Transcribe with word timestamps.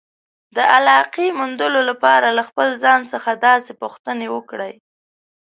د 0.55 0.57
علاقې 0.75 1.27
موندلو 1.39 1.81
لپاره 1.89 2.27
له 2.37 2.43
خپل 2.49 2.67
ځان 2.83 2.99
څخه 3.13 3.31
داسې 3.47 3.71
پوښتنې 3.81 4.27
وکړئ. 4.35 4.73